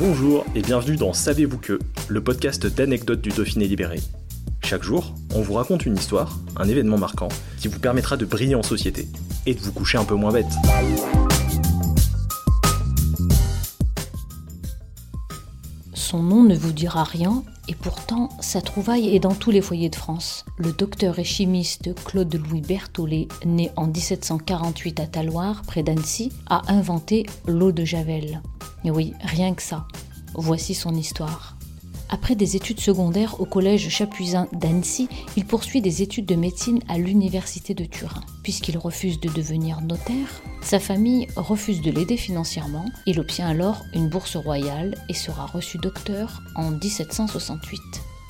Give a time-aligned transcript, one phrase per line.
[0.00, 4.00] Bonjour et bienvenue dans Savez-vous que, le podcast d'anecdotes du Dauphiné libéré.
[4.64, 8.54] Chaque jour, on vous raconte une histoire, un événement marquant, qui vous permettra de briller
[8.54, 9.08] en société
[9.44, 10.46] et de vous coucher un peu moins bête.
[15.92, 19.90] Son nom ne vous dira rien, et pourtant sa trouvaille est dans tous les foyers
[19.90, 20.46] de France.
[20.56, 27.26] Le docteur et chimiste Claude-Louis Berthollet, né en 1748 à Taloir, près d'Annecy, a inventé
[27.46, 28.40] l'eau de Javel.
[28.84, 29.86] Et oui, rien que ça.
[30.34, 31.56] Voici son histoire.
[32.12, 36.98] Après des études secondaires au collège Chapuisin d'Annecy, il poursuit des études de médecine à
[36.98, 38.22] l'université de Turin.
[38.42, 42.86] Puisqu'il refuse de devenir notaire, sa famille refuse de l'aider financièrement.
[43.06, 47.80] Il obtient alors une bourse royale et sera reçu docteur en 1768.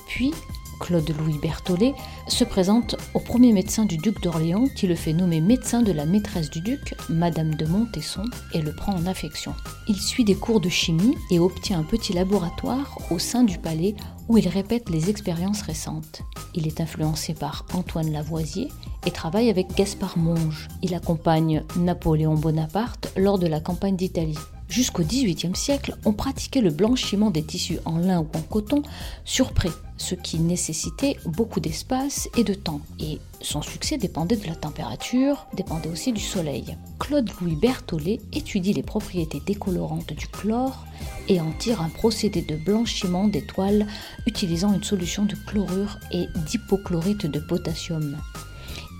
[0.08, 0.32] Puis,
[0.80, 1.94] Claude-Louis Berthollet,
[2.26, 6.06] se présente au premier médecin du duc d'Orléans qui le fait nommer médecin de la
[6.06, 9.54] maîtresse du duc, Madame de Montesson, et le prend en affection.
[9.86, 13.94] Il suit des cours de chimie et obtient un petit laboratoire au sein du palais
[14.28, 16.22] où il répète les expériences récentes.
[16.54, 18.68] Il est influencé par Antoine Lavoisier
[19.06, 20.68] et travaille avec Gaspard Monge.
[20.82, 24.38] Il accompagne Napoléon Bonaparte lors de la campagne d'Italie.
[24.70, 28.82] Jusqu'au XVIIIe siècle, on pratiquait le blanchiment des tissus en lin ou en coton
[29.24, 32.80] sur prêt, ce qui nécessitait beaucoup d'espace et de temps.
[33.00, 36.76] Et son succès dépendait de la température, dépendait aussi du soleil.
[37.00, 40.86] Claude-Louis Berthollet étudie les propriétés décolorantes du chlore
[41.26, 43.88] et en tire un procédé de blanchiment des toiles
[44.28, 48.16] utilisant une solution de chlorure et d'hypochlorite de potassium.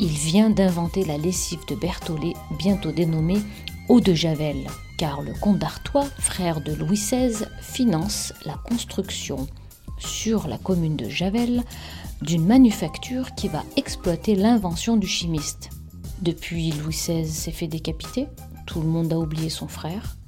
[0.00, 3.38] Il vient d'inventer la lessive de Berthollet, bientôt dénommée
[3.88, 4.66] eau de Javel
[5.00, 9.46] car le comte d'Artois, frère de Louis XVI, finance la construction
[9.96, 11.62] sur la commune de Javel
[12.20, 15.70] d'une manufacture qui va exploiter l'invention du chimiste.
[16.20, 18.26] Depuis, Louis XVI s'est fait décapiter,
[18.66, 20.18] tout le monde a oublié son frère.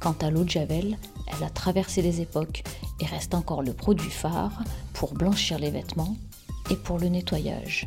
[0.00, 2.62] Quant à l'eau de Javel, elle a traversé les époques
[3.00, 4.64] et reste encore le produit phare
[4.94, 6.16] pour blanchir les vêtements
[6.70, 7.86] et pour le nettoyage.